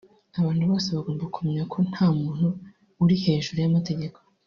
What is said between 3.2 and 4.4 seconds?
hejuru y’amategeko